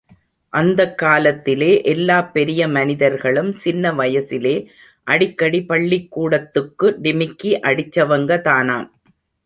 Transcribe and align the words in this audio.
அந்தக் 0.53 0.97
காலத்திலே 0.97 1.81
எல்லாப் 1.83 2.33
பெரிய 2.33 2.67
மனிதர்களும் 2.67 3.51
சின்ன 3.53 3.91
வயசிலே 3.91 4.55
அடிக்கடி 5.03 5.65
பள்ளிக்கூடத்துக்கு 5.65 6.99
டிமிக்கி 7.01 7.53
அடிச்சவங்கதானாம். 7.61 8.87